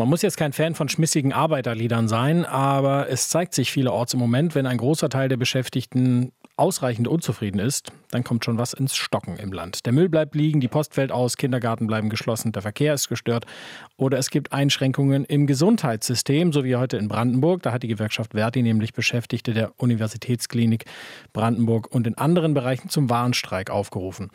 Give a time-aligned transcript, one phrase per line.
[0.00, 4.18] Man muss jetzt kein Fan von schmissigen Arbeiterliedern sein, aber es zeigt sich vielerorts im
[4.18, 8.94] Moment, wenn ein großer Teil der Beschäftigten ausreichend unzufrieden ist, dann kommt schon was ins
[8.94, 9.86] Stocken im Land.
[9.86, 13.46] Der Müll bleibt liegen, die Post fällt aus, Kindergarten bleiben geschlossen, der Verkehr ist gestört
[13.96, 17.62] oder es gibt Einschränkungen im Gesundheitssystem, so wie heute in Brandenburg.
[17.62, 20.84] Da hat die Gewerkschaft Verdi nämlich Beschäftigte der Universitätsklinik
[21.32, 24.30] Brandenburg und in anderen Bereichen zum Warnstreik aufgerufen.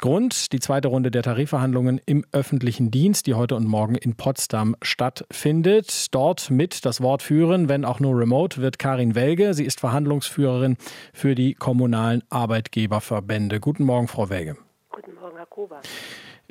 [0.00, 4.74] Grund die zweite Runde der Tarifverhandlungen im öffentlichen Dienst, die heute und morgen in Potsdam
[4.80, 6.06] stattfindet.
[6.14, 9.52] Dort mit das Wort führen, wenn auch nur remote, wird Karin Welge.
[9.52, 10.78] Sie ist Verhandlungsführerin
[11.12, 13.60] für die kommunalen Arbeitgeberverbände.
[13.60, 14.56] Guten Morgen, Frau Welge.
[14.90, 15.80] Guten Morgen, Herr Kober.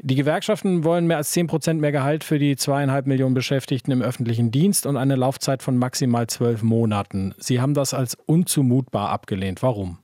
[0.01, 4.01] Die Gewerkschaften wollen mehr als 10 Prozent mehr Gehalt für die zweieinhalb Millionen Beschäftigten im
[4.01, 7.35] öffentlichen Dienst und eine Laufzeit von maximal zwölf Monaten.
[7.37, 9.61] Sie haben das als unzumutbar abgelehnt.
[9.61, 9.97] Warum?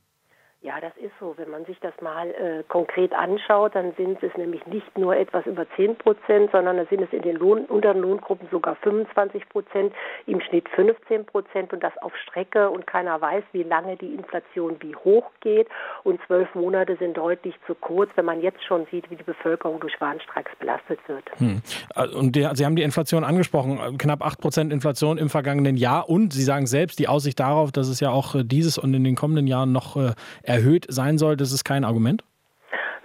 [0.66, 1.36] Ja, das ist so.
[1.38, 5.46] Wenn man sich das mal äh, konkret anschaut, dann sind es nämlich nicht nur etwas
[5.46, 9.94] über 10 Prozent, sondern dann sind es in den Lohn, unteren Lohngruppen sogar 25 Prozent,
[10.26, 14.78] im Schnitt 15 Prozent und das auf Strecke und keiner weiß, wie lange die Inflation
[14.80, 15.68] wie hoch geht
[16.04, 19.80] und zwölf Monate sind deutlich zu kurz, wenn man jetzt schon sieht, wie die Bevölkerung
[19.80, 21.26] durch Warnstreiks belastet wird.
[21.38, 21.62] Hm.
[21.96, 26.10] Äh, und die, Sie haben die Inflation angesprochen, knapp 8 Prozent Inflation im vergangenen Jahr
[26.10, 29.04] und Sie sagen selbst, die Aussicht darauf, dass es ja auch äh, dieses und in
[29.04, 30.16] den kommenden Jahren noch äh,
[30.56, 32.24] erhöht sein soll, das ist kein Argument?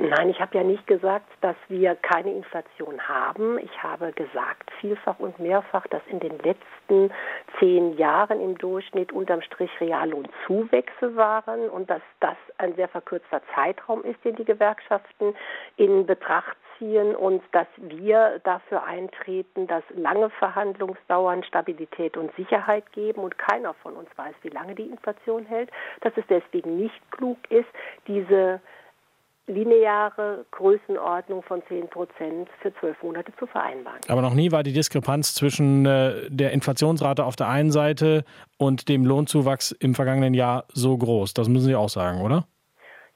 [0.02, 3.58] Nein, ich habe ja nicht gesagt, dass wir keine Inflation haben.
[3.58, 7.10] Ich habe gesagt, vielfach und mehrfach, dass in den letzten
[7.58, 14.02] zehn Jahren im Durchschnitt unterm Strich Reallohnzuwächse waren und dass das ein sehr verkürzter Zeitraum
[14.02, 15.34] ist, den die Gewerkschaften
[15.76, 23.20] in Betracht ziehen und dass wir dafür eintreten, dass lange Verhandlungsdauern Stabilität und Sicherheit geben
[23.20, 25.70] und keiner von uns weiß, wie lange die Inflation hält,
[26.01, 27.69] dass es deswegen nicht klug ist,
[28.08, 28.61] diese
[29.47, 34.01] lineare Größenordnung von 10 Prozent für zwölf Monate zu vereinbaren.
[34.08, 38.25] Aber noch nie war die Diskrepanz zwischen äh, der Inflationsrate auf der einen Seite
[38.58, 41.34] und dem Lohnzuwachs im vergangenen Jahr so groß.
[41.34, 42.47] Das müssen Sie auch sagen, oder?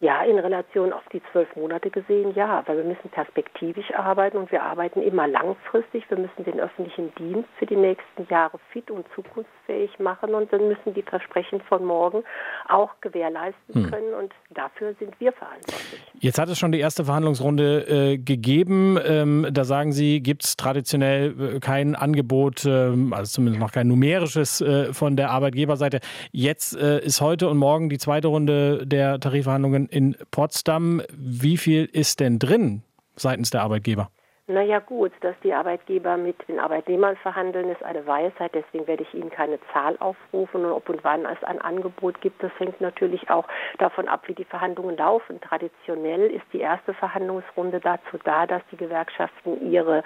[0.01, 4.51] Ja, in Relation auf die zwölf Monate gesehen, ja, weil wir müssen perspektivisch arbeiten und
[4.53, 6.05] wir arbeiten immer langfristig.
[6.11, 10.69] Wir müssen den öffentlichen Dienst für die nächsten Jahre fit und zukunftsfähig machen und dann
[10.69, 12.25] müssen die Versprechen von morgen
[12.69, 13.91] auch gewährleisten hm.
[13.91, 16.03] können und dafür sind wir verantwortlich.
[16.19, 18.99] Jetzt hat es schon die erste Verhandlungsrunde äh, gegeben.
[19.05, 23.89] Ähm, da sagen Sie, gibt es traditionell äh, kein Angebot, äh, also zumindest noch kein
[23.89, 26.01] numerisches äh, von der Arbeitgeberseite.
[26.33, 31.03] Jetzt äh, ist heute und morgen die zweite Runde der Tarifverhandlungen in Potsdam.
[31.17, 32.83] Wie viel ist denn drin
[33.17, 34.11] seitens der Arbeitgeber?
[34.47, 38.55] Naja gut, dass die Arbeitgeber mit den Arbeitnehmern verhandeln, ist eine Weisheit.
[38.55, 40.67] Deswegen werde ich Ihnen keine Zahl aufrufen.
[40.67, 44.35] Und ob und wann es ein Angebot gibt, das hängt natürlich auch davon ab, wie
[44.35, 45.41] die Verhandlungen laufen.
[45.41, 50.05] Traditionell ist die erste Verhandlungsrunde dazu da, dass die Gewerkschaften ihre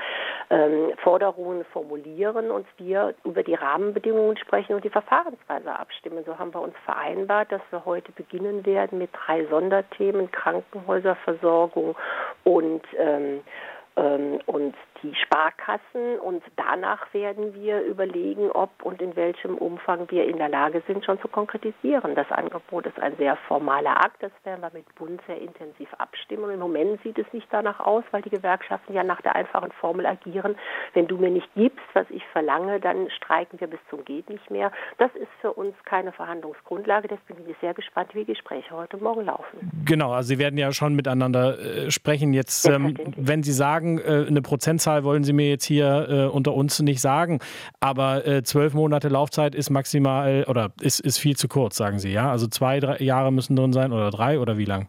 [0.51, 6.23] ähm, Forderungen formulieren und wir über die Rahmenbedingungen sprechen und die Verfahrensweise abstimmen.
[6.25, 11.97] So haben wir uns vereinbart, dass wir heute beginnen werden mit drei Sonderthemen Krankenhäuserversorgung
[12.45, 13.41] und ähm,
[14.47, 20.39] und die Sparkassen und danach werden wir überlegen, ob und in welchem Umfang wir in
[20.39, 22.15] der Lage sind, schon zu konkretisieren.
[22.15, 26.45] Das Angebot ist ein sehr formaler Akt, das werden wir mit Bund sehr intensiv abstimmen.
[26.45, 29.73] Und Im Moment sieht es nicht danach aus, weil die Gewerkschaften ja nach der einfachen
[29.73, 30.57] Formel agieren,
[30.95, 34.51] wenn du mir nicht gibst, was ich verlange, dann streiken wir bis zum geht nicht
[34.51, 34.73] mehr.
[34.99, 39.25] Das ist für uns keine Verhandlungsgrundlage, deswegen bin ich sehr gespannt, wie Gespräche heute Morgen
[39.27, 39.71] laufen.
[39.85, 42.33] Genau, also Sie werden ja schon miteinander äh, sprechen.
[42.33, 46.35] Jetzt, ähm, wenn Sie sagen, äh, eine Prozentzahl Zahl wollen Sie mir jetzt hier äh,
[46.35, 47.41] unter uns nicht sagen,
[47.79, 52.11] aber äh, zwölf Monate Laufzeit ist maximal oder ist, ist viel zu kurz, sagen Sie,
[52.11, 52.31] ja?
[52.31, 54.89] Also zwei, drei Jahre müssen drin sein oder drei oder wie lang?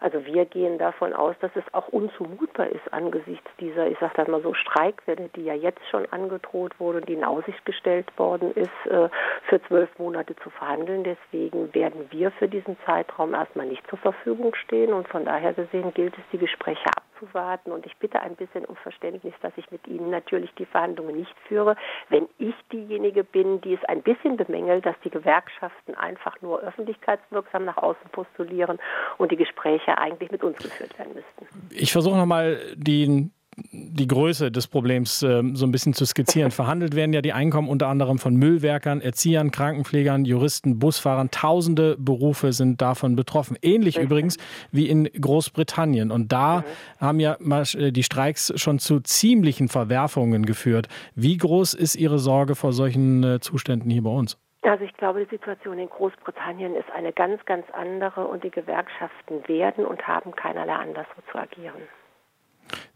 [0.00, 4.28] Also wir gehen davon aus, dass es auch unzumutbar ist angesichts dieser, ich sage das
[4.28, 8.52] mal so, Streikwelle, die ja jetzt schon angedroht wurde und die in Aussicht gestellt worden
[8.52, 9.08] ist, äh,
[9.48, 11.02] für zwölf Monate zu verhandeln.
[11.02, 15.94] Deswegen werden wir für diesen Zeitraum erstmal nicht zur Verfügung stehen und von daher gesehen
[15.94, 19.86] gilt es, die Gespräche abzuwarten und ich bitte ein bisschen um Verständnis, dass ich mit
[19.86, 21.76] Ihnen natürlich die Verhandlungen nicht führe,
[22.08, 27.64] wenn ich diejenige bin, die es ein bisschen bemängelt, dass die Gewerkschaften einfach nur öffentlichkeitswirksam
[27.64, 28.78] nach außen postulieren
[29.18, 31.70] und die Gespräche eigentlich mit uns geführt werden müssten.
[31.70, 33.30] Ich versuche nochmal die
[33.78, 36.50] die Größe des Problems äh, so ein bisschen zu skizzieren.
[36.52, 41.30] Verhandelt werden ja die Einkommen unter anderem von Müllwerkern, Erziehern, Krankenpflegern, Juristen, Busfahrern.
[41.30, 43.56] Tausende Berufe sind davon betroffen.
[43.62, 44.04] Ähnlich Richtig.
[44.04, 44.36] übrigens
[44.72, 46.10] wie in Großbritannien.
[46.10, 47.00] Und da mhm.
[47.00, 50.88] haben ja äh, die Streiks schon zu ziemlichen Verwerfungen geführt.
[51.14, 54.38] Wie groß ist Ihre Sorge vor solchen äh, Zuständen hier bei uns?
[54.62, 59.46] Also ich glaube, die Situation in Großbritannien ist eine ganz, ganz andere und die Gewerkschaften
[59.48, 61.82] werden und haben keinerlei Anlass, so zu agieren.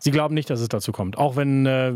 [0.03, 1.93] Sie glauben nicht, dass es dazu kommt, auch wenn äh,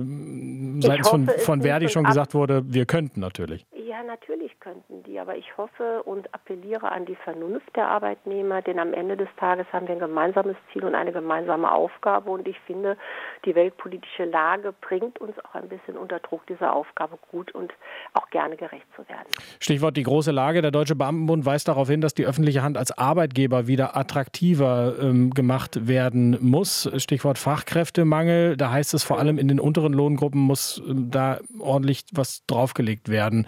[0.81, 3.67] seitens hoffe, von, von Verdi schon gesagt wurde, wir könnten natürlich.
[3.97, 8.79] Ja, natürlich könnten die, aber ich hoffe und appelliere an die Vernunft der Arbeitnehmer, denn
[8.79, 12.61] am Ende des Tages haben wir ein gemeinsames Ziel und eine gemeinsame Aufgabe und ich
[12.67, 12.99] finde,
[13.47, 17.73] die weltpolitische Lage bringt uns auch ein bisschen unter Druck, dieser Aufgabe gut und
[18.13, 19.29] auch gerne gerecht zu werden.
[19.61, 20.61] Stichwort die große Lage.
[20.61, 25.31] Der Deutsche Beamtenbund weist darauf hin, dass die öffentliche Hand als Arbeitgeber wieder attraktiver ähm,
[25.31, 26.91] gemacht werden muss.
[26.99, 28.59] Stichwort Fachkräftemangel.
[28.59, 33.09] Da heißt es vor allem in den unteren Lohngruppen muss ähm, da ordentlich was draufgelegt
[33.09, 33.47] werden.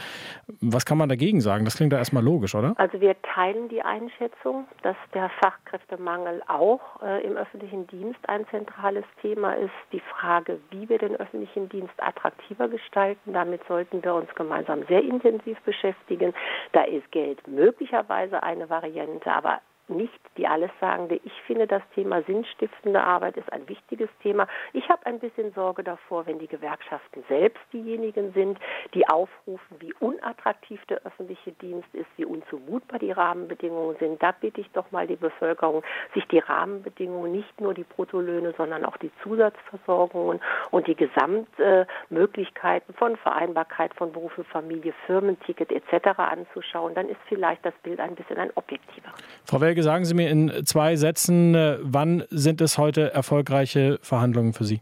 [0.60, 1.64] Was kann man dagegen sagen?
[1.64, 2.74] Das klingt da erstmal logisch, oder?
[2.76, 9.04] Also wir teilen die Einschätzung, dass der Fachkräftemangel auch äh, im öffentlichen Dienst ein zentrales
[9.22, 9.72] Thema ist.
[9.92, 15.02] Die Frage, wie wir den öffentlichen Dienst attraktiver gestalten, damit sollten wir uns gemeinsam sehr
[15.02, 16.34] intensiv beschäftigen.
[16.72, 21.20] Da ist Geld möglicherweise eine Variante, aber nicht die Allessagende.
[21.24, 24.46] Ich finde, das Thema sinnstiftende Arbeit ist ein wichtiges Thema.
[24.72, 28.58] Ich habe ein bisschen Sorge davor, wenn die Gewerkschaften selbst diejenigen sind,
[28.94, 34.22] die aufrufen, wie unattraktiv der öffentliche Dienst ist, wie unzumutbar die Rahmenbedingungen sind.
[34.22, 35.82] Da bitte ich doch mal die Bevölkerung,
[36.14, 40.40] sich die Rahmenbedingungen, nicht nur die Bruttolöhne, sondern auch die Zusatzversorgungen
[40.70, 46.18] und die Gesamtmöglichkeiten von Vereinbarkeit von Beruf und Familie, Firmenticket etc.
[46.18, 46.94] anzuschauen.
[46.94, 49.12] Dann ist vielleicht das Bild ein bisschen ein objektiver.
[49.44, 54.52] Frau Welke, sagen Sie mir in zwei Sätzen, äh, wann sind es heute erfolgreiche Verhandlungen
[54.52, 54.80] für Sie?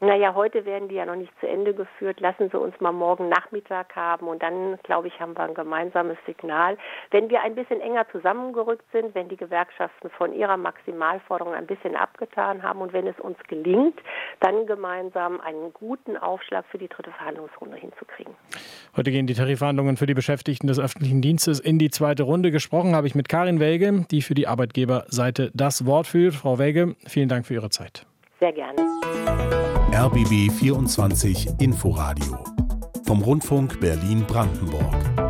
[0.00, 2.20] Naja, heute werden die ja noch nicht zu Ende geführt.
[2.20, 6.16] Lassen Sie uns mal morgen Nachmittag haben und dann, glaube ich, haben wir ein gemeinsames
[6.24, 6.78] Signal.
[7.10, 11.96] Wenn wir ein bisschen enger zusammengerückt sind, wenn die Gewerkschaften von ihrer Maximalforderung ein bisschen
[11.96, 13.98] abgetan haben und wenn es uns gelingt,
[14.38, 18.34] dann gemeinsam einen guten Aufschlag für die dritte Verhandlungsrunde hinzukriegen.
[18.96, 22.52] Heute gehen die Tarifverhandlungen für die Beschäftigten des öffentlichen Dienstes in die zweite Runde.
[22.52, 26.34] Gesprochen habe ich mit Karin Welge, die für die Arbeitgeberseite das Wort führt.
[26.34, 28.06] Frau Welge, vielen Dank für Ihre Zeit.
[28.40, 28.76] Sehr gerne.
[29.92, 32.38] RBB 24 Inforadio
[33.04, 35.27] vom Rundfunk Berlin-Brandenburg.